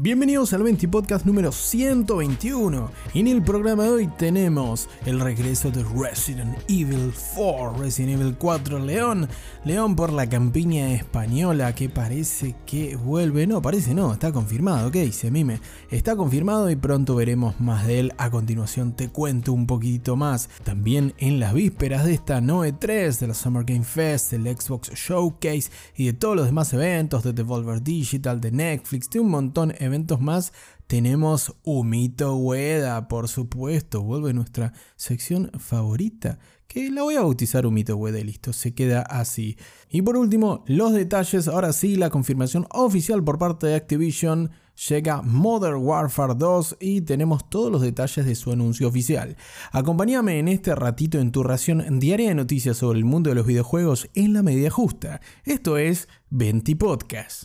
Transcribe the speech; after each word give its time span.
Bienvenidos 0.00 0.52
al 0.52 0.62
20 0.62 0.86
Podcast 0.86 1.26
número 1.26 1.50
121. 1.50 2.88
Y 3.14 3.18
en 3.18 3.26
el 3.26 3.42
programa 3.42 3.82
de 3.82 3.90
hoy 3.90 4.06
tenemos 4.06 4.88
el 5.06 5.18
regreso 5.18 5.72
de 5.72 5.82
Resident 5.82 6.56
Evil 6.68 7.12
4, 7.34 7.78
Resident 7.78 8.20
Evil 8.20 8.36
4 8.38 8.78
León. 8.78 9.28
León 9.64 9.96
por 9.96 10.12
la 10.12 10.28
campiña 10.28 10.92
española 10.94 11.74
que 11.74 11.88
parece 11.88 12.54
que 12.64 12.94
vuelve. 12.94 13.48
No, 13.48 13.60
parece 13.60 13.92
no, 13.92 14.12
está 14.12 14.30
confirmado. 14.30 14.92
¿Qué 14.92 15.02
dice 15.02 15.32
Mime? 15.32 15.58
Está 15.90 16.14
confirmado 16.14 16.70
y 16.70 16.76
pronto 16.76 17.16
veremos 17.16 17.60
más 17.60 17.84
de 17.84 17.98
él. 17.98 18.12
A 18.18 18.30
continuación 18.30 18.92
te 18.92 19.08
cuento 19.08 19.52
un 19.52 19.66
poquito 19.66 20.14
más. 20.14 20.48
También 20.62 21.12
en 21.18 21.40
las 21.40 21.54
vísperas 21.54 22.04
de 22.04 22.14
esta 22.14 22.40
Noe 22.40 22.70
3, 22.70 23.18
de 23.18 23.26
la 23.26 23.34
Summer 23.34 23.64
Game 23.64 23.82
Fest, 23.82 24.30
del 24.30 24.46
Xbox 24.56 24.92
Showcase 24.94 25.72
y 25.96 26.06
de 26.06 26.12
todos 26.12 26.36
los 26.36 26.46
demás 26.46 26.72
eventos 26.72 27.24
de 27.24 27.32
Devolver 27.32 27.82
Digital, 27.82 28.40
de 28.40 28.52
Netflix, 28.52 29.10
de 29.10 29.18
un 29.18 29.30
montón 29.30 29.70
de 29.70 29.87
eventos 29.88 30.20
más, 30.20 30.52
tenemos 30.86 31.54
Humito 31.64 32.36
Hueda, 32.36 33.08
por 33.08 33.28
supuesto, 33.28 34.02
vuelve 34.02 34.32
nuestra 34.32 34.72
sección 34.96 35.50
favorita, 35.58 36.38
que 36.66 36.90
la 36.90 37.02
voy 37.02 37.16
a 37.16 37.22
bautizar 37.22 37.66
Humito 37.66 37.96
Hueda 37.96 38.20
y 38.20 38.24
listo, 38.24 38.52
se 38.52 38.74
queda 38.74 39.02
así. 39.02 39.58
Y 39.90 40.02
por 40.02 40.16
último, 40.16 40.64
los 40.66 40.92
detalles, 40.92 41.48
ahora 41.48 41.72
sí, 41.72 41.96
la 41.96 42.10
confirmación 42.10 42.66
oficial 42.70 43.24
por 43.24 43.38
parte 43.38 43.66
de 43.66 43.74
Activision, 43.74 44.50
llega 44.88 45.22
Modern 45.22 45.78
Warfare 45.82 46.34
2 46.36 46.76
y 46.80 47.00
tenemos 47.00 47.48
todos 47.50 47.70
los 47.70 47.82
detalles 47.82 48.24
de 48.24 48.34
su 48.34 48.52
anuncio 48.52 48.88
oficial. 48.88 49.36
Acompáñame 49.72 50.38
en 50.38 50.48
este 50.48 50.74
ratito 50.74 51.18
en 51.18 51.32
tu 51.32 51.42
ración 51.42 51.98
diaria 51.98 52.28
de 52.28 52.34
noticias 52.34 52.76
sobre 52.76 52.98
el 52.98 53.04
mundo 53.04 53.30
de 53.30 53.36
los 53.36 53.46
videojuegos 53.46 54.08
en 54.14 54.32
la 54.32 54.42
medida 54.42 54.70
justa. 54.70 55.20
Esto 55.44 55.78
es 55.78 56.08
20 56.30 56.76
Podcast. 56.76 57.44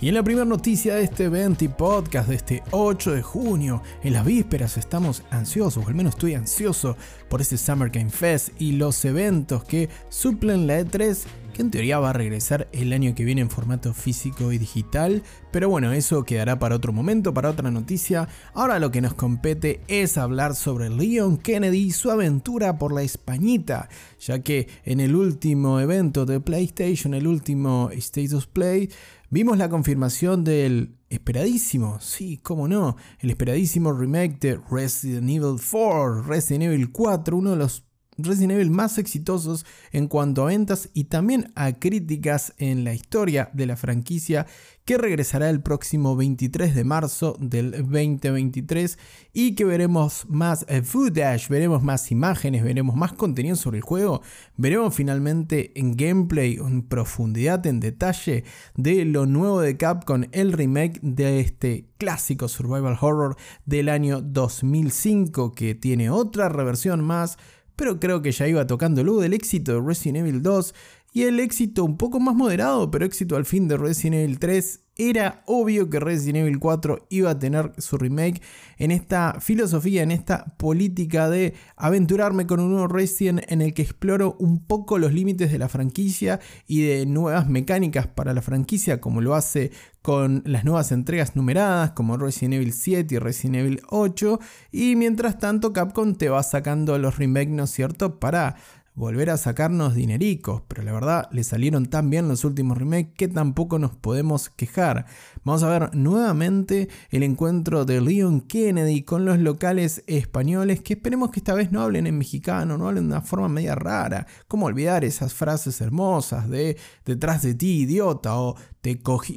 Y 0.00 0.08
en 0.08 0.14
la 0.14 0.22
primera 0.22 0.44
noticia 0.44 0.96
de 0.96 1.04
este 1.04 1.24
evento 1.24 1.64
y 1.64 1.68
podcast 1.68 2.28
de 2.28 2.34
este 2.34 2.62
8 2.70 3.12
de 3.12 3.22
junio, 3.22 3.82
en 4.02 4.12
las 4.12 4.26
vísperas 4.26 4.76
estamos 4.76 5.22
ansiosos, 5.30 5.82
o 5.82 5.88
al 5.88 5.94
menos 5.94 6.14
estoy 6.14 6.34
ansioso 6.34 6.98
por 7.30 7.40
este 7.40 7.56
Summer 7.56 7.88
Game 7.88 8.10
Fest 8.10 8.50
y 8.58 8.72
los 8.72 9.02
eventos 9.06 9.64
que 9.64 9.88
suplen 10.10 10.66
la 10.66 10.80
E3 10.80 11.24
que 11.56 11.62
en 11.62 11.70
teoría 11.70 11.98
va 11.98 12.10
a 12.10 12.12
regresar 12.12 12.68
el 12.72 12.92
año 12.92 13.14
que 13.14 13.24
viene 13.24 13.40
en 13.40 13.48
formato 13.48 13.94
físico 13.94 14.52
y 14.52 14.58
digital, 14.58 15.22
pero 15.50 15.70
bueno, 15.70 15.92
eso 15.92 16.22
quedará 16.22 16.58
para 16.58 16.76
otro 16.76 16.92
momento, 16.92 17.32
para 17.32 17.48
otra 17.48 17.70
noticia. 17.70 18.28
Ahora 18.52 18.78
lo 18.78 18.90
que 18.90 19.00
nos 19.00 19.14
compete 19.14 19.80
es 19.88 20.18
hablar 20.18 20.54
sobre 20.54 20.90
Leon 20.90 21.38
Kennedy 21.38 21.78
y 21.78 21.90
su 21.92 22.10
aventura 22.10 22.78
por 22.78 22.92
la 22.92 23.02
Españita, 23.02 23.88
ya 24.20 24.40
que 24.40 24.68
en 24.84 25.00
el 25.00 25.16
último 25.16 25.80
evento 25.80 26.26
de 26.26 26.40
PlayStation, 26.40 27.14
el 27.14 27.26
último 27.26 27.88
State 27.94 28.34
of 28.34 28.48
Play, 28.48 28.90
vimos 29.30 29.56
la 29.56 29.70
confirmación 29.70 30.44
del 30.44 30.96
esperadísimo, 31.08 31.98
sí, 32.00 32.38
cómo 32.42 32.68
no, 32.68 32.96
el 33.20 33.30
esperadísimo 33.30 33.94
remake 33.94 34.38
de 34.40 34.60
Resident 34.70 35.30
Evil 35.30 35.56
4, 35.70 36.22
Resident 36.22 36.64
Evil 36.64 36.92
4, 36.92 37.34
uno 37.34 37.52
de 37.52 37.56
los 37.56 37.85
Resident 38.18 38.52
Evil 38.52 38.70
más 38.70 38.98
exitosos 38.98 39.66
en 39.92 40.08
cuanto 40.08 40.42
a 40.42 40.46
ventas 40.46 40.90
y 40.94 41.04
también 41.04 41.52
a 41.54 41.72
críticas 41.72 42.54
en 42.58 42.84
la 42.84 42.94
historia 42.94 43.50
de 43.52 43.66
la 43.66 43.76
franquicia 43.76 44.46
que 44.86 44.98
regresará 44.98 45.50
el 45.50 45.60
próximo 45.60 46.14
23 46.14 46.74
de 46.74 46.84
marzo 46.84 47.36
del 47.40 47.72
2023 47.72 48.98
y 49.32 49.56
que 49.56 49.64
veremos 49.64 50.26
más 50.28 50.64
eh, 50.68 50.80
footage, 50.82 51.48
veremos 51.48 51.82
más 51.82 52.12
imágenes, 52.12 52.62
veremos 52.62 52.94
más 52.94 53.12
contenido 53.12 53.56
sobre 53.56 53.78
el 53.78 53.82
juego, 53.82 54.22
veremos 54.56 54.94
finalmente 54.94 55.72
en 55.74 55.96
gameplay, 55.96 56.54
en 56.54 56.82
profundidad, 56.82 57.66
en 57.66 57.80
detalle 57.80 58.44
de 58.76 59.04
lo 59.04 59.26
nuevo 59.26 59.60
de 59.60 59.76
Capcom, 59.76 60.22
el 60.30 60.52
remake 60.52 61.00
de 61.02 61.40
este 61.40 61.88
clásico 61.98 62.46
survival 62.46 62.96
horror 63.00 63.36
del 63.64 63.88
año 63.88 64.20
2005 64.20 65.52
que 65.52 65.74
tiene 65.74 66.10
otra 66.10 66.48
reversión 66.48 67.04
más 67.04 67.38
pero 67.76 68.00
creo 68.00 68.22
que 68.22 68.32
ya 68.32 68.48
iba 68.48 68.66
tocando 68.66 69.04
luego 69.04 69.20
del 69.20 69.34
éxito 69.34 69.74
de 69.74 69.86
Resident 69.86 70.26
Evil 70.26 70.42
2 70.42 70.74
y 71.12 71.22
el 71.22 71.40
éxito 71.40 71.84
un 71.84 71.96
poco 71.96 72.20
más 72.20 72.34
moderado, 72.34 72.90
pero 72.90 73.06
éxito 73.06 73.36
al 73.36 73.46
fin 73.46 73.68
de 73.68 73.76
Resident 73.76 74.16
Evil 74.16 74.38
3 74.38 74.80
era 74.96 75.42
obvio 75.46 75.90
que 75.90 76.00
Resident 76.00 76.38
Evil 76.38 76.58
4 76.58 77.06
iba 77.10 77.30
a 77.30 77.38
tener 77.38 77.72
su 77.78 77.98
remake 77.98 78.40
en 78.78 78.90
esta 78.90 79.40
filosofía, 79.40 80.02
en 80.02 80.10
esta 80.10 80.56
política 80.56 81.28
de 81.28 81.54
aventurarme 81.76 82.46
con 82.46 82.60
un 82.60 82.70
nuevo 82.70 82.88
Resident 82.88 83.40
en 83.48 83.60
el 83.60 83.74
que 83.74 83.82
exploro 83.82 84.36
un 84.38 84.66
poco 84.66 84.98
los 84.98 85.12
límites 85.12 85.52
de 85.52 85.58
la 85.58 85.68
franquicia 85.68 86.40
y 86.66 86.82
de 86.82 87.04
nuevas 87.06 87.48
mecánicas 87.48 88.06
para 88.06 88.32
la 88.32 88.42
franquicia, 88.42 89.00
como 89.00 89.20
lo 89.20 89.34
hace 89.34 89.70
con 90.06 90.44
las 90.46 90.64
nuevas 90.64 90.92
entregas 90.92 91.34
numeradas 91.34 91.90
como 91.90 92.16
Resident 92.16 92.54
Evil 92.54 92.72
7 92.72 93.12
y 93.12 93.18
Resident 93.18 93.56
Evil 93.56 93.82
8. 93.88 94.38
Y 94.70 94.94
mientras 94.94 95.36
tanto 95.40 95.72
Capcom 95.72 96.14
te 96.14 96.28
va 96.28 96.44
sacando 96.44 96.96
los 96.96 97.18
remakes, 97.18 97.50
¿no 97.50 97.64
es 97.64 97.70
cierto?, 97.70 98.20
para 98.20 98.54
volver 98.96 99.28
a 99.28 99.36
sacarnos 99.36 99.94
dinericos, 99.94 100.62
pero 100.66 100.82
la 100.82 100.92
verdad 100.92 101.28
le 101.30 101.44
salieron 101.44 101.86
tan 101.86 102.08
bien 102.08 102.28
los 102.28 102.44
últimos 102.44 102.78
remakes 102.78 103.12
que 103.14 103.28
tampoco 103.28 103.78
nos 103.78 103.94
podemos 103.94 104.48
quejar. 104.48 105.04
Vamos 105.44 105.62
a 105.62 105.68
ver 105.68 105.94
nuevamente 105.94 106.88
el 107.10 107.22
encuentro 107.22 107.84
de 107.84 108.00
Leon 108.00 108.40
Kennedy 108.40 109.02
con 109.02 109.26
los 109.26 109.38
locales 109.38 110.02
españoles 110.06 110.80
que 110.80 110.94
esperemos 110.94 111.30
que 111.30 111.40
esta 111.40 111.52
vez 111.52 111.72
no 111.72 111.82
hablen 111.82 112.06
en 112.06 112.16
mexicano, 112.16 112.78
no 112.78 112.88
hablen 112.88 113.08
de 113.08 113.14
una 113.14 113.22
forma 113.22 113.48
media 113.48 113.74
rara. 113.74 114.26
¿Cómo 114.48 114.64
olvidar 114.64 115.04
esas 115.04 115.34
frases 115.34 115.80
hermosas 115.82 116.48
de 116.48 116.78
detrás 117.04 117.42
de 117.42 117.54
ti, 117.54 117.82
idiota? 117.82 118.34
o 118.40 118.56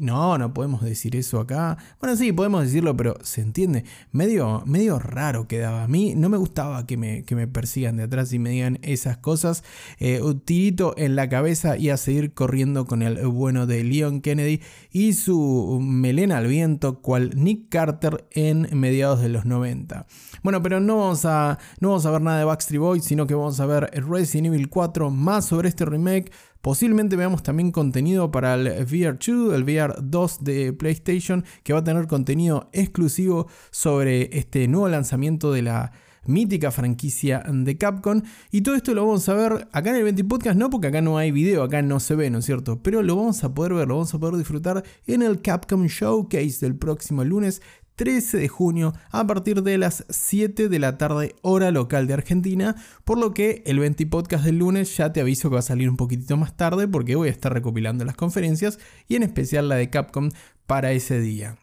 No, 0.01 0.37
no 0.37 0.53
podemos 0.53 0.81
decir 0.81 1.15
eso 1.15 1.39
acá. 1.39 1.77
Bueno, 1.99 2.15
sí, 2.15 2.31
podemos 2.31 2.63
decirlo, 2.63 2.95
pero 2.95 3.17
se 3.23 3.41
entiende. 3.41 3.83
Medio, 4.11 4.63
medio 4.65 4.99
raro 4.99 5.47
quedaba. 5.47 5.83
A 5.83 5.87
mí 5.87 6.13
no 6.15 6.29
me 6.29 6.37
gustaba 6.37 6.85
que 6.85 6.97
me, 6.97 7.23
que 7.23 7.35
me 7.35 7.47
persigan 7.47 7.97
de 7.97 8.03
atrás 8.03 8.31
y 8.33 8.39
me 8.39 8.51
digan 8.51 8.79
esas 8.81 9.17
cosas. 9.17 9.63
Eh, 9.97 10.21
un 10.21 10.39
tirito 10.41 10.93
en 10.97 11.15
la 11.15 11.29
cabeza 11.29 11.77
y 11.77 11.89
a 11.89 11.97
seguir 11.97 12.33
corriendo 12.33 12.85
con 12.85 13.01
el 13.01 13.25
bueno 13.27 13.65
de 13.65 13.83
Leon 13.83 14.21
Kennedy 14.21 14.61
y 14.91 15.13
su 15.13 15.79
melena 15.81 16.37
al 16.37 16.47
viento, 16.47 17.01
cual 17.01 17.31
Nick 17.35 17.69
Carter 17.69 18.27
en 18.31 18.67
mediados 18.73 19.21
de 19.21 19.29
los 19.29 19.45
90. 19.45 20.05
Bueno, 20.43 20.61
pero 20.61 20.79
no 20.79 20.97
vamos 20.97 21.25
a, 21.25 21.57
no 21.79 21.89
vamos 21.89 22.05
a 22.05 22.11
ver 22.11 22.21
nada 22.21 22.39
de 22.39 22.45
Backstreet 22.45 22.81
Boys, 22.81 23.03
sino 23.03 23.27
que 23.27 23.35
vamos 23.35 23.59
a 23.59 23.65
ver 23.65 23.89
Resident 24.07 24.47
Evil 24.47 24.69
4 24.69 25.09
más 25.09 25.45
sobre 25.45 25.69
este 25.69 25.85
remake 25.85 26.31
Posiblemente 26.61 27.15
veamos 27.15 27.41
también 27.41 27.71
contenido 27.71 28.31
para 28.31 28.55
el 28.55 28.67
VR2, 28.85 29.53
el 29.53 29.65
VR2 29.65 30.39
de 30.39 30.73
PlayStation, 30.73 31.45
que 31.63 31.73
va 31.73 31.79
a 31.79 31.83
tener 31.83 32.07
contenido 32.07 32.69
exclusivo 32.73 33.47
sobre 33.71 34.37
este 34.37 34.67
nuevo 34.67 34.89
lanzamiento 34.89 35.53
de 35.53 35.61
la 35.61 35.91
mítica 36.25 36.71
franquicia 36.71 37.43
de 37.47 37.77
Capcom. 37.77 38.21
Y 38.51 38.61
todo 38.61 38.75
esto 38.75 38.93
lo 38.93 39.05
vamos 39.05 39.27
a 39.29 39.33
ver 39.33 39.67
acá 39.71 39.91
en 39.91 39.95
el 39.97 40.03
20 40.03 40.23
Podcast, 40.25 40.57
no 40.57 40.69
porque 40.69 40.87
acá 40.87 41.01
no 41.01 41.17
hay 41.17 41.31
video, 41.31 41.63
acá 41.63 41.81
no 41.81 41.99
se 41.99 42.15
ve, 42.15 42.29
¿no 42.29 42.39
es 42.39 42.45
cierto? 42.45 42.81
Pero 42.83 43.01
lo 43.03 43.15
vamos 43.15 43.43
a 43.43 43.53
poder 43.53 43.73
ver, 43.73 43.87
lo 43.87 43.95
vamos 43.95 44.13
a 44.13 44.19
poder 44.19 44.35
disfrutar 44.35 44.83
en 45.07 45.21
el 45.21 45.41
Capcom 45.41 45.85
Showcase 45.85 46.59
del 46.59 46.75
próximo 46.75 47.23
lunes 47.23 47.61
13 47.99 48.37
de 48.37 48.47
junio 48.47 48.93
a 49.11 49.27
partir 49.27 49.61
de 49.61 49.77
las 49.77 50.05
7 50.07 50.69
de 50.69 50.79
la 50.79 50.97
tarde 50.97 51.35
hora 51.41 51.69
local 51.69 52.07
de 52.07 52.13
Argentina, 52.13 52.77
por 53.03 53.17
lo 53.17 53.33
que 53.33 53.61
el 53.65 53.77
20 53.77 54.07
podcast 54.07 54.45
del 54.45 54.59
lunes 54.59 54.95
ya 54.95 55.11
te 55.11 55.19
aviso 55.19 55.49
que 55.49 55.55
va 55.55 55.59
a 55.59 55.63
salir 55.63 55.89
un 55.89 55.97
poquitito 55.97 56.37
más 56.37 56.55
tarde 56.55 56.87
porque 56.87 57.17
voy 57.17 57.27
a 57.27 57.31
estar 57.31 57.51
recopilando 57.51 58.05
las 58.05 58.15
conferencias 58.15 58.79
y 59.09 59.17
en 59.17 59.23
especial 59.23 59.67
la 59.67 59.75
de 59.75 59.89
Capcom 59.89 60.29
para 60.65 60.93
ese 60.93 61.19
día. 61.19 61.57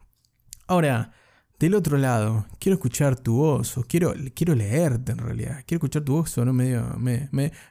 Ahora, 0.66 1.12
del 1.58 1.74
otro 1.74 1.96
lado, 1.96 2.46
quiero 2.58 2.74
escuchar 2.74 3.18
tu 3.18 3.36
voz, 3.36 3.78
o 3.78 3.82
quiero, 3.82 4.12
quiero 4.34 4.54
leerte 4.54 5.12
en 5.12 5.18
realidad, 5.18 5.64
quiero 5.66 5.78
escuchar 5.78 6.02
tu 6.02 6.14
voz, 6.14 6.36
o 6.36 6.44
no 6.44 6.52
medio, 6.52 6.84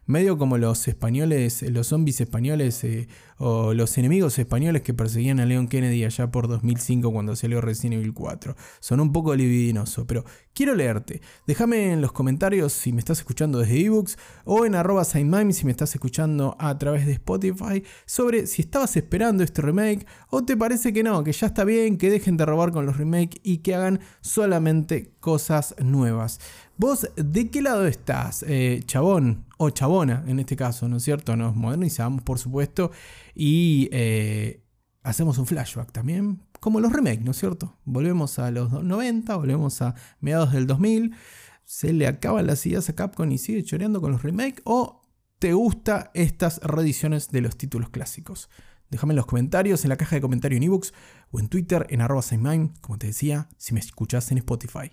medio 0.08 0.38
como 0.38 0.58
los 0.58 0.88
españoles, 0.88 1.62
los 1.70 1.88
zombies 1.88 2.20
españoles, 2.20 2.84
eh, 2.84 3.08
o 3.38 3.74
los 3.74 3.98
enemigos 3.98 4.40
españoles 4.40 4.82
que 4.82 4.94
perseguían 4.94 5.40
a 5.40 5.46
Leon 5.46 5.68
Kennedy 5.68 6.06
allá 6.06 6.32
por 6.32 6.48
2005 6.48 7.12
cuando 7.12 7.36
salió 7.36 7.60
Resident 7.62 7.96
Evil 7.96 8.14
4. 8.14 8.56
Son 8.80 9.00
un 9.00 9.12
poco 9.12 9.36
libidinoso, 9.36 10.08
pero 10.08 10.24
quiero 10.54 10.74
leerte. 10.74 11.22
Déjame 11.46 11.92
en 11.92 12.02
los 12.02 12.14
comentarios 12.14 12.72
si 12.72 12.94
me 12.94 13.00
estás 13.00 13.20
escuchando 13.20 13.60
desde 13.60 13.82
ebooks 13.82 14.18
o 14.46 14.66
en 14.66 14.76
arroba 14.76 15.04
si 15.04 15.24
me 15.24 15.72
estás 15.72 15.94
escuchando 15.94 16.56
a 16.60 16.78
través 16.78 17.06
de 17.06 17.14
Spotify 17.14 17.84
sobre 18.06 18.48
si 18.48 18.62
estabas 18.62 18.96
esperando 18.96 19.44
este 19.44 19.62
remake 19.62 20.06
o 20.30 20.44
te 20.44 20.56
parece 20.56 20.94
que 20.94 21.04
no, 21.04 21.24
que 21.24 21.34
ya 21.34 21.48
está 21.48 21.66
bien, 21.66 21.98
que 21.98 22.10
dejen 22.10 22.38
de 22.38 22.46
robar 22.46 22.72
con 22.72 22.86
los 22.86 22.98
remakes 22.98 23.40
y 23.44 23.58
que 23.60 23.75
hagan 23.76 24.00
solamente 24.22 25.12
cosas 25.20 25.76
nuevas. 25.80 26.40
¿Vos 26.78 27.10
de 27.16 27.50
qué 27.50 27.62
lado 27.62 27.86
estás, 27.88 28.44
eh, 28.48 28.82
chabón 28.86 29.46
o 29.58 29.70
chabona 29.70 30.24
en 30.28 30.40
este 30.40 30.56
caso, 30.56 30.88
¿no 30.90 30.98
es 30.98 31.04
cierto? 31.04 31.36
Nos 31.36 31.56
modernizamos, 31.56 32.22
por 32.22 32.40
supuesto, 32.40 32.92
y 33.34 33.90
eh, 33.92 34.62
hacemos 35.04 35.38
un 35.38 35.46
flashback 35.46 35.92
también, 35.92 36.42
como 36.60 36.80
los 36.80 36.92
remakes, 36.92 37.24
¿no 37.24 37.32
es 37.32 37.38
cierto? 37.38 37.78
Volvemos 37.86 38.40
a 38.40 38.52
los 38.52 38.72
90, 38.72 39.36
volvemos 39.36 39.82
a 39.82 39.96
mediados 40.20 40.52
del 40.52 40.68
2000, 40.68 41.16
se 41.64 41.94
le 41.94 42.08
acaban 42.08 42.48
las 42.48 42.66
ideas 42.66 42.90
a 42.90 42.96
Capcom 42.96 43.32
y 43.32 43.38
sigue 43.38 43.64
choreando 43.64 44.02
con 44.02 44.12
los 44.12 44.24
remakes, 44.24 44.62
o 44.66 45.02
te 45.40 45.54
gusta 45.54 46.12
estas 46.14 46.60
reediciones 46.62 47.30
de 47.30 47.42
los 47.42 47.58
títulos 47.58 47.90
clásicos. 47.90 48.50
Déjame 48.90 49.14
en 49.14 49.18
los 49.18 49.26
comentarios, 49.26 49.84
en 49.84 49.90
la 49.90 49.98
caja 49.98 50.16
de 50.16 50.22
comentarios 50.22 50.58
en 50.58 50.64
ebooks 50.64 50.94
o 51.32 51.40
en 51.40 51.48
Twitter 51.48 51.86
en 51.90 52.02
arroba 52.02 52.22
como 52.82 52.98
te 52.98 53.08
decía, 53.08 53.50
si 53.58 53.74
me 53.74 53.80
escuchas 53.80 54.32
en 54.32 54.38
Spotify. 54.38 54.92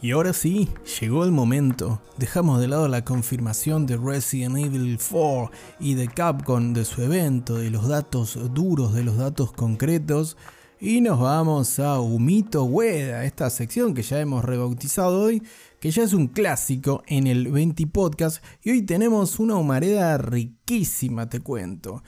Y 0.00 0.12
ahora 0.12 0.32
sí, 0.32 0.68
llegó 1.00 1.24
el 1.24 1.32
momento. 1.32 2.00
Dejamos 2.18 2.60
de 2.60 2.68
lado 2.68 2.86
la 2.86 3.04
confirmación 3.04 3.84
de 3.84 3.96
Resident 3.96 4.56
Evil 4.56 4.96
4 4.96 5.50
y 5.80 5.94
de 5.94 6.06
Capcom 6.06 6.72
de 6.72 6.84
su 6.84 7.02
evento, 7.02 7.56
de 7.56 7.70
los 7.70 7.88
datos 7.88 8.38
duros, 8.54 8.94
de 8.94 9.02
los 9.02 9.16
datos 9.16 9.52
concretos. 9.52 10.36
Y 10.80 11.00
nos 11.00 11.18
vamos 11.18 11.80
a 11.80 11.98
Humito 11.98 12.62
Hueda, 12.62 13.24
esta 13.24 13.50
sección 13.50 13.94
que 13.94 14.02
ya 14.02 14.20
hemos 14.20 14.44
rebautizado 14.44 15.22
hoy, 15.22 15.42
que 15.80 15.90
ya 15.90 16.04
es 16.04 16.12
un 16.12 16.28
clásico 16.28 17.02
en 17.08 17.26
el 17.26 17.50
20 17.50 17.88
Podcast. 17.88 18.44
Y 18.62 18.70
hoy 18.70 18.82
tenemos 18.82 19.40
una 19.40 19.56
humareda 19.56 20.18
riquísima, 20.18 21.28
te 21.28 21.40
cuento 21.40 22.02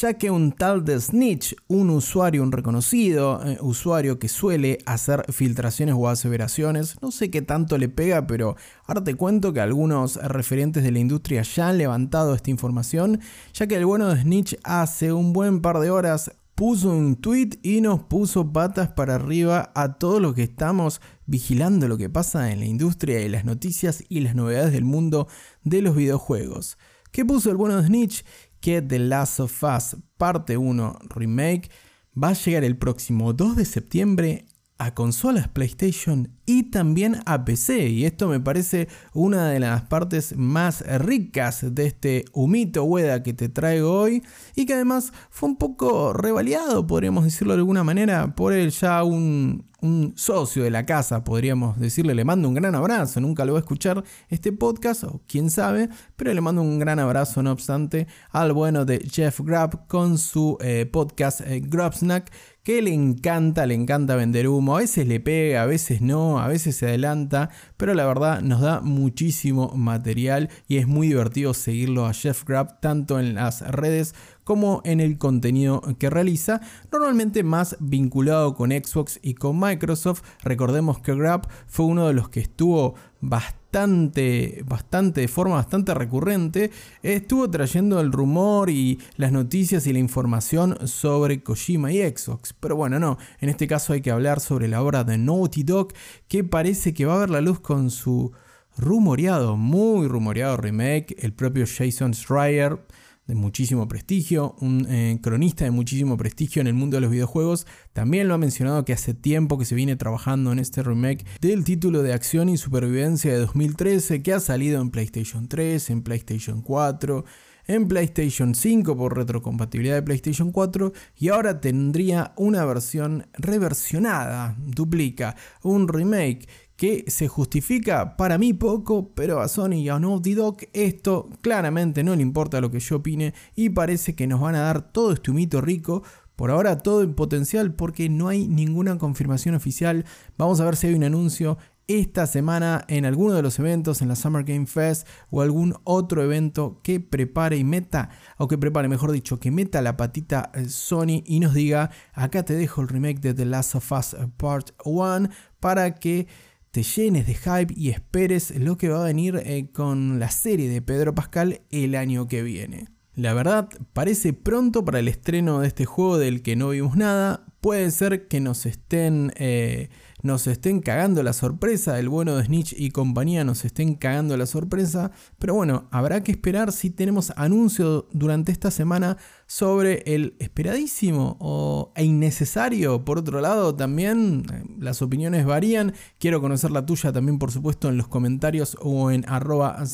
ya 0.00 0.14
que 0.14 0.30
un 0.30 0.52
tal 0.52 0.84
de 0.84 1.00
Snitch, 1.00 1.54
un 1.68 1.90
usuario, 1.90 2.42
un 2.42 2.50
reconocido 2.50 3.40
eh, 3.44 3.58
usuario 3.60 4.18
que 4.18 4.28
suele 4.28 4.78
hacer 4.86 5.24
filtraciones 5.32 5.94
o 5.96 6.08
aseveraciones, 6.08 7.00
no 7.00 7.12
sé 7.12 7.30
qué 7.30 7.42
tanto 7.42 7.78
le 7.78 7.88
pega, 7.88 8.26
pero 8.26 8.56
ahora 8.86 9.04
te 9.04 9.14
cuento 9.14 9.52
que 9.52 9.60
algunos 9.60 10.16
referentes 10.16 10.82
de 10.82 10.90
la 10.90 10.98
industria 10.98 11.42
ya 11.42 11.68
han 11.68 11.78
levantado 11.78 12.34
esta 12.34 12.50
información, 12.50 13.20
ya 13.52 13.66
que 13.68 13.76
el 13.76 13.86
bueno 13.86 14.08
de 14.08 14.22
Snitch 14.22 14.56
hace 14.64 15.12
un 15.12 15.32
buen 15.32 15.60
par 15.60 15.78
de 15.78 15.90
horas 15.90 16.32
puso 16.54 16.90
un 16.90 17.16
tweet 17.16 17.58
y 17.62 17.80
nos 17.80 18.04
puso 18.04 18.52
patas 18.52 18.90
para 18.92 19.16
arriba 19.16 19.72
a 19.74 19.98
todos 19.98 20.20
los 20.20 20.34
que 20.34 20.44
estamos 20.44 21.00
vigilando 21.26 21.88
lo 21.88 21.96
que 21.96 22.08
pasa 22.08 22.52
en 22.52 22.60
la 22.60 22.66
industria 22.66 23.20
y 23.22 23.28
las 23.28 23.44
noticias 23.44 24.04
y 24.08 24.20
las 24.20 24.34
novedades 24.34 24.72
del 24.72 24.84
mundo 24.84 25.26
de 25.62 25.82
los 25.82 25.96
videojuegos. 25.96 26.78
¿Qué 27.10 27.24
puso 27.24 27.50
el 27.50 27.56
bueno 27.56 27.80
de 27.80 27.86
Snitch? 27.86 28.24
que 28.64 28.80
The 28.80 28.98
Last 28.98 29.40
of 29.40 29.62
Us 29.62 29.96
Parte 30.16 30.56
1 30.56 30.98
Remake 31.10 31.70
va 32.16 32.28
a 32.28 32.32
llegar 32.32 32.64
el 32.64 32.78
próximo 32.78 33.34
2 33.34 33.56
de 33.56 33.64
septiembre 33.66 34.46
a 34.78 34.94
consolas 34.94 35.48
PlayStation 35.48 36.30
y 36.46 36.64
también 36.64 37.16
a 37.26 37.44
PC. 37.44 37.88
Y 37.88 38.04
esto 38.04 38.28
me 38.28 38.40
parece 38.40 38.88
una 39.12 39.48
de 39.48 39.60
las 39.60 39.82
partes 39.82 40.36
más 40.36 40.84
ricas 40.98 41.64
de 41.74 41.86
este 41.86 42.24
humito 42.32 42.84
Weda 42.84 43.22
que 43.22 43.32
te 43.32 43.48
traigo 43.48 43.92
hoy. 43.92 44.22
Y 44.54 44.66
que 44.66 44.74
además 44.74 45.12
fue 45.30 45.48
un 45.50 45.56
poco 45.56 46.12
revaliado, 46.12 46.86
podríamos 46.86 47.24
decirlo 47.24 47.54
de 47.54 47.60
alguna 47.60 47.84
manera, 47.84 48.34
por 48.34 48.52
el 48.52 48.70
ya 48.70 49.04
un, 49.04 49.64
un 49.84 50.14
socio 50.16 50.64
de 50.64 50.70
la 50.70 50.86
casa, 50.86 51.24
podríamos 51.24 51.78
decirle, 51.78 52.14
le 52.14 52.24
mando 52.24 52.48
un 52.48 52.54
gran 52.54 52.74
abrazo, 52.74 53.20
nunca 53.20 53.44
lo 53.44 53.52
va 53.52 53.58
a 53.58 53.60
escuchar 53.60 54.02
este 54.30 54.50
podcast, 54.50 55.04
o 55.04 55.20
quién 55.28 55.50
sabe, 55.50 55.90
pero 56.16 56.32
le 56.32 56.40
mando 56.40 56.62
un 56.62 56.78
gran 56.78 56.98
abrazo, 56.98 57.42
no 57.42 57.52
obstante, 57.52 58.06
al 58.30 58.54
bueno 58.54 58.86
de 58.86 59.00
Jeff 59.00 59.40
Grab 59.40 59.86
con 59.86 60.16
su 60.16 60.56
eh, 60.60 60.86
podcast 60.90 61.42
eh, 61.42 61.60
Grab 61.62 61.94
Snack, 61.94 62.32
que 62.64 62.80
le 62.80 62.94
encanta, 62.94 63.66
le 63.66 63.74
encanta 63.74 64.16
vender 64.16 64.48
humo, 64.48 64.76
a 64.76 64.80
veces 64.80 65.06
le 65.06 65.20
pega, 65.20 65.62
a 65.62 65.66
veces 65.66 66.00
no, 66.00 66.40
a 66.40 66.48
veces 66.48 66.74
se 66.74 66.86
adelanta, 66.86 67.50
pero 67.76 67.92
la 67.92 68.06
verdad 68.06 68.40
nos 68.40 68.62
da 68.62 68.80
muchísimo 68.80 69.72
material 69.76 70.48
y 70.66 70.78
es 70.78 70.88
muy 70.88 71.08
divertido 71.08 71.52
seguirlo 71.52 72.06
a 72.06 72.14
Jeff 72.14 72.44
Grab 72.44 72.80
tanto 72.80 73.20
en 73.20 73.34
las 73.34 73.60
redes 73.60 74.14
como 74.44 74.80
en 74.84 75.00
el 75.00 75.18
contenido 75.18 75.82
que 75.98 76.08
realiza, 76.08 76.62
normalmente 76.90 77.42
más 77.42 77.76
vinculado 77.80 78.54
con 78.54 78.70
Xbox 78.70 79.20
y 79.22 79.34
con 79.34 79.60
Microsoft. 79.60 80.22
Recordemos 80.42 81.00
que 81.00 81.14
Grab 81.14 81.46
fue 81.66 81.84
uno 81.84 82.06
de 82.06 82.14
los 82.14 82.30
que 82.30 82.40
estuvo 82.40 82.94
bastante, 83.20 83.63
bastante, 83.74 85.20
de 85.20 85.28
forma 85.28 85.56
bastante 85.56 85.94
recurrente, 85.94 86.70
estuvo 87.02 87.50
trayendo 87.50 88.00
el 88.00 88.12
rumor 88.12 88.70
y 88.70 89.00
las 89.16 89.32
noticias 89.32 89.86
y 89.86 89.92
la 89.92 89.98
información 89.98 90.86
sobre 90.86 91.42
Kojima 91.42 91.92
y 91.92 92.00
Xbox. 92.00 92.52
Pero 92.52 92.76
bueno, 92.76 93.00
no, 93.00 93.18
en 93.40 93.48
este 93.48 93.66
caso 93.66 93.92
hay 93.92 94.00
que 94.00 94.12
hablar 94.12 94.38
sobre 94.38 94.68
la 94.68 94.80
obra 94.80 95.02
de 95.02 95.18
Naughty 95.18 95.64
Dog, 95.64 95.92
que 96.28 96.44
parece 96.44 96.94
que 96.94 97.04
va 97.04 97.16
a 97.16 97.20
ver 97.20 97.30
la 97.30 97.40
luz 97.40 97.58
con 97.58 97.90
su 97.90 98.32
rumoreado, 98.76 99.56
muy 99.56 100.06
rumoreado 100.06 100.56
remake, 100.56 101.16
el 101.18 101.32
propio 101.32 101.64
Jason 101.66 102.14
Schreier 102.14 102.78
de 103.26 103.34
muchísimo 103.34 103.88
prestigio, 103.88 104.54
un 104.60 104.86
eh, 104.88 105.18
cronista 105.22 105.64
de 105.64 105.70
muchísimo 105.70 106.16
prestigio 106.16 106.60
en 106.60 106.66
el 106.66 106.74
mundo 106.74 106.96
de 106.96 107.00
los 107.00 107.10
videojuegos, 107.10 107.66
también 107.92 108.28
lo 108.28 108.34
ha 108.34 108.38
mencionado 108.38 108.84
que 108.84 108.92
hace 108.92 109.14
tiempo 109.14 109.58
que 109.58 109.64
se 109.64 109.74
viene 109.74 109.96
trabajando 109.96 110.52
en 110.52 110.58
este 110.58 110.82
remake 110.82 111.24
del 111.40 111.64
título 111.64 112.02
de 112.02 112.12
acción 112.12 112.48
y 112.48 112.58
supervivencia 112.58 113.32
de 113.32 113.38
2013 113.38 114.22
que 114.22 114.32
ha 114.34 114.40
salido 114.40 114.80
en 114.80 114.90
PlayStation 114.90 115.48
3, 115.48 115.90
en 115.90 116.02
PlayStation 116.02 116.60
4, 116.60 117.24
en 117.66 117.88
PlayStation 117.88 118.54
5 118.54 118.96
por 118.96 119.16
retrocompatibilidad 119.16 119.94
de 119.94 120.02
PlayStation 120.02 120.52
4 120.52 120.92
y 121.16 121.28
ahora 121.28 121.60
tendría 121.60 122.32
una 122.36 122.64
versión 122.64 123.26
reversionada, 123.34 124.56
duplica, 124.58 125.36
un 125.62 125.88
remake 125.88 126.46
que 126.76 127.04
se 127.08 127.28
justifica 127.28 128.16
para 128.16 128.36
mí 128.38 128.52
poco, 128.52 129.12
pero 129.14 129.40
a 129.40 129.48
Sony 129.48 129.74
y 129.74 129.88
a 129.88 129.98
Naughty 129.98 130.34
Dog 130.34 130.56
esto 130.72 131.30
claramente 131.40 132.02
no 132.02 132.16
le 132.16 132.22
importa 132.22 132.60
lo 132.60 132.70
que 132.70 132.80
yo 132.80 132.96
opine 132.96 133.32
y 133.54 133.70
parece 133.70 134.14
que 134.14 134.26
nos 134.26 134.40
van 134.40 134.56
a 134.56 134.60
dar 134.60 134.92
todo 134.92 135.12
este 135.12 135.30
humito 135.30 135.60
rico. 135.60 136.02
Por 136.36 136.50
ahora 136.50 136.78
todo 136.78 137.02
en 137.02 137.14
potencial 137.14 137.74
porque 137.74 138.08
no 138.08 138.26
hay 138.26 138.48
ninguna 138.48 138.98
confirmación 138.98 139.54
oficial. 139.54 140.04
Vamos 140.36 140.60
a 140.60 140.64
ver 140.64 140.74
si 140.74 140.88
hay 140.88 140.94
un 140.94 141.04
anuncio 141.04 141.58
esta 141.86 142.26
semana 142.26 142.84
en 142.88 143.04
alguno 143.04 143.34
de 143.34 143.42
los 143.42 143.58
eventos, 143.58 144.02
en 144.02 144.08
la 144.08 144.16
Summer 144.16 144.44
Game 144.44 144.66
Fest 144.66 145.06
o 145.30 145.42
algún 145.42 145.74
otro 145.84 146.22
evento 146.22 146.80
que 146.82 147.00
prepare 147.00 147.56
y 147.56 147.64
meta, 147.64 148.10
o 148.38 148.48
que 148.48 148.58
prepare, 148.58 148.88
mejor 148.88 149.12
dicho, 149.12 149.38
que 149.38 149.50
meta 149.50 149.82
la 149.82 149.96
patita 149.96 150.50
eh, 150.54 150.68
Sony 150.68 151.22
y 151.24 151.40
nos 151.40 151.54
diga, 151.54 151.90
acá 152.12 152.44
te 152.44 152.54
dejo 152.54 152.80
el 152.80 152.88
remake 152.88 153.20
de 153.20 153.34
The 153.34 153.44
Last 153.44 153.74
of 153.74 153.92
Us 153.92 154.16
Part 154.36 154.70
1 154.84 155.28
para 155.60 155.94
que 155.94 156.26
te 156.70 156.82
llenes 156.82 157.26
de 157.26 157.34
hype 157.34 157.72
y 157.76 157.90
esperes 157.90 158.50
lo 158.58 158.76
que 158.76 158.88
va 158.88 159.02
a 159.02 159.04
venir 159.04 159.40
eh, 159.44 159.70
con 159.72 160.18
la 160.18 160.30
serie 160.30 160.68
de 160.68 160.82
Pedro 160.82 161.14
Pascal 161.14 161.60
el 161.70 161.94
año 161.94 162.26
que 162.26 162.42
viene. 162.42 162.88
La 163.14 163.32
verdad, 163.32 163.68
parece 163.92 164.32
pronto 164.32 164.84
para 164.84 164.98
el 164.98 165.06
estreno 165.06 165.60
de 165.60 165.68
este 165.68 165.84
juego 165.84 166.18
del 166.18 166.42
que 166.42 166.56
no 166.56 166.70
vimos 166.70 166.96
nada. 166.96 167.46
Puede 167.60 167.92
ser 167.92 168.26
que 168.26 168.40
nos 168.40 168.66
estén 168.66 169.32
eh, 169.36 169.88
nos 170.24 170.46
estén 170.46 170.80
cagando 170.80 171.22
la 171.22 171.34
sorpresa, 171.34 171.98
el 171.98 172.08
bueno 172.08 172.36
de 172.36 172.46
Snitch 172.46 172.74
y 172.76 172.90
compañía 172.90 173.44
nos 173.44 173.66
estén 173.66 173.94
cagando 173.94 174.38
la 174.38 174.46
sorpresa, 174.46 175.12
pero 175.38 175.52
bueno, 175.52 175.86
habrá 175.90 176.24
que 176.24 176.32
esperar 176.32 176.72
si 176.72 176.88
tenemos 176.88 177.30
anuncio 177.36 178.08
durante 178.10 178.50
esta 178.50 178.70
semana 178.70 179.18
sobre 179.46 180.02
el 180.06 180.34
esperadísimo 180.38 181.36
o, 181.40 181.92
e 181.94 182.04
innecesario, 182.04 183.04
por 183.04 183.18
otro 183.18 183.42
lado 183.42 183.74
también 183.74 184.46
eh, 184.50 184.64
las 184.78 185.02
opiniones 185.02 185.44
varían, 185.44 185.92
quiero 186.18 186.40
conocer 186.40 186.70
la 186.70 186.86
tuya 186.86 187.12
también 187.12 187.38
por 187.38 187.52
supuesto 187.52 187.90
en 187.90 187.98
los 187.98 188.08
comentarios 188.08 188.78
o 188.80 189.10
en 189.10 189.26
arroba 189.28 189.84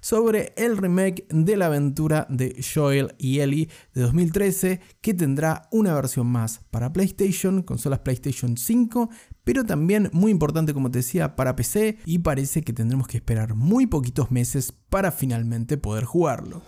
sobre 0.00 0.52
el 0.56 0.76
remake 0.76 1.26
de 1.30 1.56
la 1.56 1.66
aventura 1.66 2.28
de 2.30 2.54
Joel 2.62 3.16
y 3.18 3.40
Ellie 3.40 3.68
de 3.92 4.02
2013 4.02 4.80
que 5.00 5.14
tendrá 5.14 5.68
una 5.72 5.94
versión 5.94 6.28
más 6.28 6.60
para 6.70 6.92
PlayStation, 6.92 7.62
consolas 7.62 7.98
PlayStation 7.98 8.56
5, 8.56 9.10
pero 9.48 9.64
también 9.64 10.10
muy 10.12 10.30
importante 10.30 10.74
como 10.74 10.90
te 10.90 10.98
decía 10.98 11.34
para 11.34 11.56
PC 11.56 11.96
y 12.04 12.18
parece 12.18 12.60
que 12.60 12.74
tendremos 12.74 13.08
que 13.08 13.16
esperar 13.16 13.54
muy 13.54 13.86
poquitos 13.86 14.30
meses 14.30 14.74
para 14.90 15.10
finalmente 15.10 15.78
poder 15.78 16.04
jugarlo. 16.04 16.60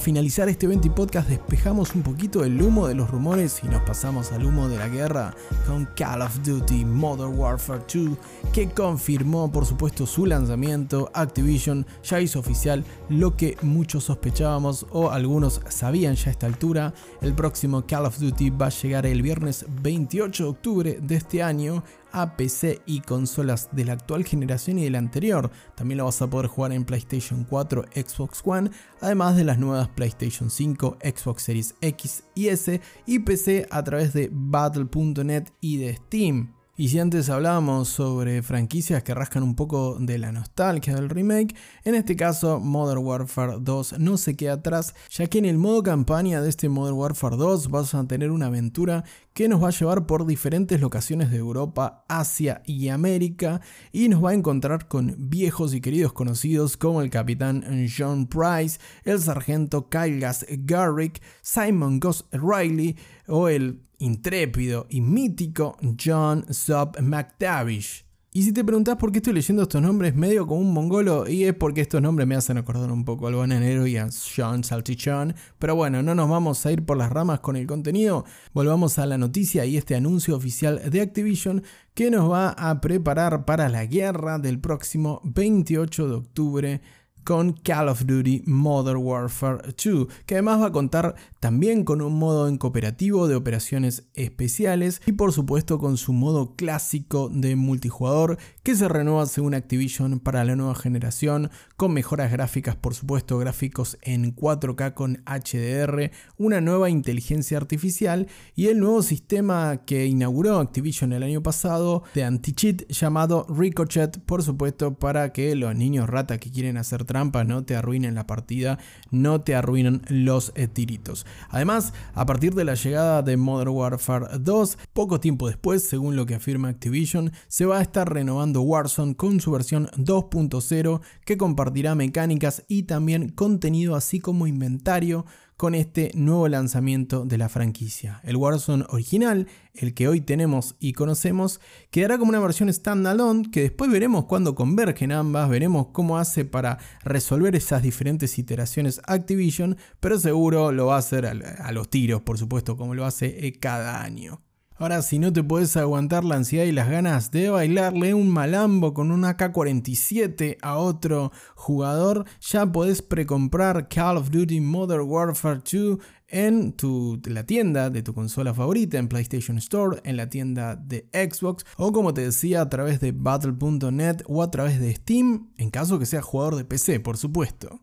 Finalizar 0.00 0.48
este 0.48 0.66
20 0.66 0.90
podcast 0.90 1.28
despejamos 1.28 1.94
un 1.94 2.02
poquito 2.02 2.44
el 2.44 2.60
humo 2.60 2.86
de 2.86 2.94
los 2.94 3.10
rumores 3.10 3.60
y 3.64 3.68
nos 3.68 3.82
pasamos 3.82 4.32
al 4.32 4.44
humo 4.44 4.68
de 4.68 4.76
la 4.76 4.88
guerra 4.88 5.34
con 5.66 5.86
Call 5.96 6.22
of 6.22 6.42
Duty 6.42 6.84
Modern 6.84 7.38
Warfare 7.38 7.82
2 7.92 8.16
que 8.52 8.68
confirmó 8.70 9.50
por 9.50 9.66
supuesto 9.66 10.06
su 10.06 10.26
lanzamiento. 10.26 11.10
Activision 11.14 11.86
ya 12.02 12.20
hizo 12.20 12.38
oficial 12.38 12.84
lo 13.08 13.36
que 13.36 13.56
muchos 13.62 14.04
sospechábamos 14.04 14.86
o 14.90 15.10
algunos 15.10 15.60
sabían 15.68 16.14
ya 16.14 16.28
a 16.28 16.32
esta 16.32 16.46
altura. 16.46 16.94
El 17.20 17.34
próximo 17.34 17.84
Call 17.86 18.06
of 18.06 18.18
Duty 18.18 18.50
va 18.50 18.66
a 18.66 18.70
llegar 18.70 19.06
el 19.06 19.22
viernes 19.22 19.64
28 19.82 20.42
de 20.42 20.48
octubre 20.48 20.98
de 21.00 21.16
este 21.16 21.42
año 21.42 21.82
a 22.12 22.36
PC 22.36 22.82
y 22.86 23.00
consolas 23.00 23.68
de 23.72 23.84
la 23.84 23.94
actual 23.94 24.24
generación 24.24 24.78
y 24.78 24.84
de 24.84 24.90
la 24.90 24.98
anterior. 24.98 25.50
También 25.74 25.98
lo 25.98 26.04
vas 26.04 26.20
a 26.22 26.28
poder 26.28 26.46
jugar 26.48 26.72
en 26.72 26.84
PlayStation 26.84 27.44
4, 27.44 27.84
Xbox 27.94 28.42
One, 28.44 28.70
además 29.00 29.36
de 29.36 29.44
las 29.44 29.58
nuevas 29.58 29.88
PlayStation 29.88 30.50
5, 30.50 30.98
Xbox 31.02 31.42
Series 31.42 31.74
X 31.80 32.24
y 32.34 32.48
S 32.48 32.80
y 33.06 33.18
PC 33.20 33.66
a 33.70 33.82
través 33.82 34.12
de 34.12 34.28
Battle.net 34.32 35.44
y 35.60 35.78
de 35.78 35.96
Steam. 35.96 36.57
Y 36.80 36.90
si 36.90 37.00
antes 37.00 37.28
hablábamos 37.28 37.88
sobre 37.88 38.40
franquicias 38.40 39.02
que 39.02 39.12
rascan 39.12 39.42
un 39.42 39.56
poco 39.56 39.96
de 39.98 40.16
la 40.16 40.30
nostalgia 40.30 40.94
del 40.94 41.08
remake, 41.08 41.56
en 41.82 41.96
este 41.96 42.14
caso 42.14 42.60
Modern 42.60 43.04
Warfare 43.04 43.56
2 43.60 43.98
no 43.98 44.16
se 44.16 44.36
queda 44.36 44.52
atrás, 44.52 44.94
ya 45.10 45.26
que 45.26 45.38
en 45.38 45.46
el 45.46 45.58
modo 45.58 45.82
campaña 45.82 46.40
de 46.40 46.48
este 46.48 46.68
Modern 46.68 46.96
Warfare 46.96 47.36
2 47.36 47.70
vas 47.70 47.96
a 47.96 48.06
tener 48.06 48.30
una 48.30 48.46
aventura 48.46 49.02
que 49.34 49.48
nos 49.48 49.60
va 49.60 49.68
a 49.68 49.72
llevar 49.72 50.06
por 50.06 50.24
diferentes 50.24 50.80
locaciones 50.80 51.32
de 51.32 51.38
Europa, 51.38 52.04
Asia 52.08 52.62
y 52.64 52.90
América 52.90 53.60
y 53.90 54.08
nos 54.08 54.24
va 54.24 54.30
a 54.30 54.34
encontrar 54.34 54.86
con 54.86 55.16
viejos 55.18 55.74
y 55.74 55.80
queridos 55.80 56.12
conocidos 56.12 56.76
como 56.76 57.02
el 57.02 57.10
capitán 57.10 57.88
John 57.88 58.28
Price, 58.28 58.78
el 59.02 59.18
sargento 59.18 59.88
Kyle 59.88 60.24
Garrick, 60.58 61.20
Simon 61.42 61.98
Goss 61.98 62.24
Riley 62.30 62.94
o 63.26 63.48
el 63.48 63.87
intrépido 63.98 64.86
y 64.88 65.00
mítico 65.00 65.76
John 66.02 66.46
Sub 66.52 67.00
McTavish. 67.00 68.08
Y 68.30 68.42
si 68.42 68.52
te 68.52 68.62
preguntas 68.62 68.96
por 68.96 69.10
qué 69.10 69.18
estoy 69.18 69.32
leyendo 69.32 69.62
estos 69.62 69.80
nombres 69.80 70.14
medio 70.14 70.46
como 70.46 70.60
un 70.60 70.72
mongolo, 70.72 71.26
y 71.28 71.44
es 71.44 71.54
porque 71.54 71.80
estos 71.80 72.02
nombres 72.02 72.28
me 72.28 72.36
hacen 72.36 72.58
acordar 72.58 72.92
un 72.92 73.04
poco 73.04 73.26
al 73.26 73.34
bananero 73.34 73.86
y 73.86 73.96
a 73.96 74.08
John 74.36 74.62
Salchichon. 74.62 75.34
Pero 75.58 75.74
bueno, 75.74 76.02
no 76.02 76.14
nos 76.14 76.28
vamos 76.28 76.64
a 76.64 76.70
ir 76.70 76.84
por 76.84 76.98
las 76.98 77.10
ramas 77.10 77.40
con 77.40 77.56
el 77.56 77.66
contenido. 77.66 78.26
Volvamos 78.52 78.98
a 78.98 79.06
la 79.06 79.16
noticia 79.16 79.64
y 79.64 79.78
este 79.78 79.96
anuncio 79.96 80.36
oficial 80.36 80.90
de 80.90 81.00
Activision 81.00 81.64
que 81.94 82.10
nos 82.10 82.30
va 82.30 82.50
a 82.50 82.80
preparar 82.82 83.46
para 83.46 83.68
la 83.70 83.86
guerra 83.86 84.38
del 84.38 84.60
próximo 84.60 85.22
28 85.24 86.08
de 86.08 86.14
octubre 86.14 86.80
con 87.24 87.52
Call 87.52 87.88
of 87.88 88.04
Duty 88.04 88.42
Modern 88.46 88.98
Warfare 88.98 89.74
2, 89.82 90.06
que 90.26 90.34
además 90.34 90.60
va 90.62 90.66
a 90.66 90.72
contar 90.72 91.14
también 91.40 91.84
con 91.84 92.02
un 92.02 92.18
modo 92.18 92.48
en 92.48 92.58
cooperativo 92.58 93.28
de 93.28 93.36
operaciones 93.36 94.08
especiales 94.14 95.02
y 95.06 95.12
por 95.12 95.32
supuesto 95.32 95.78
con 95.78 95.96
su 95.96 96.12
modo 96.12 96.54
clásico 96.56 97.28
de 97.28 97.56
multijugador 97.56 98.38
que 98.62 98.74
se 98.74 98.88
renueva 98.88 99.26
según 99.26 99.54
Activision 99.54 100.20
para 100.20 100.44
la 100.44 100.56
nueva 100.56 100.74
generación, 100.74 101.50
con 101.76 101.92
mejoras 101.92 102.32
gráficas 102.32 102.76
por 102.76 102.94
supuesto, 102.94 103.38
gráficos 103.38 103.98
en 104.02 104.34
4K 104.34 104.94
con 104.94 105.22
HDR, 105.26 106.10
una 106.36 106.60
nueva 106.60 106.90
inteligencia 106.90 107.56
artificial 107.56 108.26
y 108.54 108.66
el 108.66 108.80
nuevo 108.80 109.02
sistema 109.02 109.82
que 109.84 110.06
inauguró 110.06 110.58
Activision 110.58 111.12
el 111.12 111.22
año 111.22 111.42
pasado 111.42 112.02
de 112.14 112.24
anti-cheat 112.24 112.88
llamado 112.88 113.46
Ricochet, 113.48 114.18
por 114.20 114.42
supuesto 114.42 114.98
para 114.98 115.32
que 115.32 115.54
los 115.54 115.74
niños 115.74 116.08
rata 116.08 116.38
que 116.38 116.50
quieren 116.50 116.76
hacer 116.76 117.04
no 117.24 117.64
te 117.64 117.76
arruinen 117.76 118.14
la 118.14 118.26
partida, 118.26 118.78
no 119.10 119.40
te 119.40 119.54
arruinen 119.54 120.02
los 120.08 120.52
eh, 120.54 120.68
tiritos. 120.68 121.26
Además, 121.50 121.92
a 122.14 122.26
partir 122.26 122.54
de 122.54 122.64
la 122.64 122.74
llegada 122.74 123.22
de 123.22 123.36
Modern 123.36 123.70
Warfare 123.70 124.38
2, 124.38 124.78
poco 124.92 125.20
tiempo 125.20 125.48
después, 125.48 125.82
según 125.82 126.16
lo 126.16 126.26
que 126.26 126.34
afirma 126.34 126.68
Activision, 126.68 127.32
se 127.48 127.64
va 127.64 127.78
a 127.78 127.82
estar 127.82 128.12
renovando 128.12 128.62
Warzone 128.62 129.16
con 129.16 129.40
su 129.40 129.50
versión 129.50 129.88
2.0 129.96 131.00
que 131.24 131.36
compartirá 131.36 131.94
mecánicas 131.94 132.64
y 132.68 132.84
también 132.84 133.30
contenido 133.30 133.96
así 133.96 134.20
como 134.20 134.46
inventario 134.46 135.26
con 135.58 135.74
este 135.74 136.12
nuevo 136.14 136.46
lanzamiento 136.46 137.24
de 137.24 137.36
la 137.36 137.48
franquicia. 137.48 138.20
El 138.22 138.36
Warzone 138.36 138.84
original, 138.90 139.48
el 139.74 139.92
que 139.92 140.06
hoy 140.06 140.20
tenemos 140.20 140.76
y 140.78 140.92
conocemos, 140.92 141.60
quedará 141.90 142.16
como 142.16 142.28
una 142.28 142.38
versión 142.38 142.72
standalone 142.72 143.50
que 143.50 143.62
después 143.62 143.90
veremos 143.90 144.26
cuando 144.26 144.54
convergen 144.54 145.10
ambas, 145.10 145.50
veremos 145.50 145.88
cómo 145.88 146.16
hace 146.16 146.44
para 146.44 146.78
resolver 147.02 147.56
esas 147.56 147.82
diferentes 147.82 148.38
iteraciones 148.38 149.00
Activision, 149.04 149.76
pero 149.98 150.20
seguro 150.20 150.70
lo 150.70 150.86
va 150.86 150.94
a 150.94 151.00
hacer 151.00 151.26
a, 151.26 151.72
los 151.72 151.90
tiros, 151.90 152.22
por 152.22 152.38
supuesto, 152.38 152.76
como 152.76 152.94
lo 152.94 153.04
hace 153.04 153.44
eh, 153.44 153.58
cada 153.58 154.00
año. 154.00 154.40
Ahora, 154.80 155.02
si 155.02 155.18
no 155.18 155.32
te 155.32 155.42
puedes 155.42 155.76
aguantar 155.76 156.22
la 156.22 156.36
ansiedad 156.36 156.64
y 156.64 156.70
las 156.70 156.88
ganas 156.88 157.32
de 157.32 157.50
bailarle 157.50 158.14
un 158.14 158.28
malambo 158.28 158.94
con 158.94 159.10
un 159.10 159.24
AK-47 159.24 160.56
a 160.62 160.76
otro 160.76 161.32
jugador, 161.56 162.26
ya 162.40 162.70
podés 162.70 163.02
precomprar 163.02 163.88
Call 163.88 164.18
of 164.18 164.30
Duty 164.30 164.60
Modern 164.60 165.02
Warfare 165.08 165.62
2 165.68 165.98
en 166.28 166.74
tu, 166.74 167.20
la 167.24 167.44
tienda 167.44 167.90
de 167.90 168.04
tu 168.04 168.14
consola 168.14 168.54
favorita, 168.54 168.98
en 168.98 169.08
PlayStation 169.08 169.58
Store, 169.58 170.00
en 170.04 170.16
la 170.16 170.30
tienda 170.30 170.76
de 170.76 171.08
Xbox 171.12 171.66
o 171.76 171.90
como 171.90 172.14
te 172.14 172.20
decía 172.20 172.60
a 172.60 172.68
través 172.68 173.00
de 173.00 173.10
battle.net 173.10 174.18
o 174.28 174.44
a 174.44 174.50
través 174.52 174.78
de 174.78 174.94
Steam, 174.94 175.50
en 175.56 175.70
caso 175.70 175.98
que 175.98 176.06
seas 176.06 176.24
jugador 176.24 176.54
de 176.54 176.64
PC, 176.64 177.00
por 177.00 177.16
supuesto. 177.16 177.80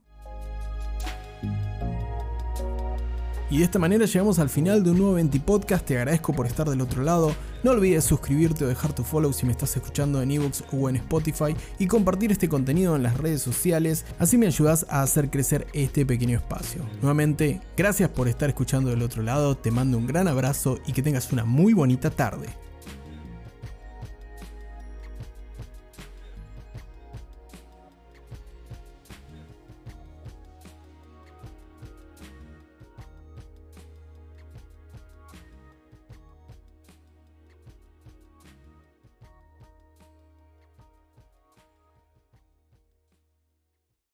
Y 3.49 3.59
de 3.59 3.63
esta 3.63 3.77
manera 3.77 4.05
llegamos 4.05 4.39
al 4.39 4.49
final 4.49 4.83
de 4.83 4.89
un 4.89 4.97
nuevo 4.97 5.13
20 5.13 5.39
Podcast. 5.41 5.85
Te 5.85 5.97
agradezco 5.97 6.33
por 6.33 6.47
estar 6.47 6.67
del 6.67 6.81
otro 6.81 7.03
lado. 7.03 7.35
No 7.63 7.71
olvides 7.71 8.03
suscribirte 8.03 8.65
o 8.65 8.67
dejar 8.67 8.93
tu 8.93 9.03
follow 9.03 9.31
si 9.33 9.45
me 9.45 9.51
estás 9.51 9.75
escuchando 9.75 10.21
en 10.21 10.31
ebooks 10.31 10.63
o 10.71 10.89
en 10.89 10.95
Spotify 10.95 11.55
y 11.77 11.85
compartir 11.85 12.31
este 12.31 12.49
contenido 12.49 12.95
en 12.95 13.03
las 13.03 13.17
redes 13.17 13.43
sociales. 13.43 14.05
Así 14.17 14.39
me 14.39 14.47
ayudas 14.47 14.87
a 14.89 15.03
hacer 15.03 15.29
crecer 15.29 15.67
este 15.73 16.07
pequeño 16.07 16.39
espacio. 16.39 16.81
Nuevamente, 17.01 17.61
gracias 17.77 18.09
por 18.09 18.27
estar 18.27 18.49
escuchando 18.49 18.89
del 18.89 19.03
otro 19.03 19.21
lado. 19.21 19.55
Te 19.55 19.69
mando 19.69 19.99
un 19.99 20.07
gran 20.07 20.27
abrazo 20.27 20.79
y 20.87 20.93
que 20.93 21.03
tengas 21.03 21.31
una 21.31 21.45
muy 21.45 21.73
bonita 21.73 22.09
tarde. 22.09 22.47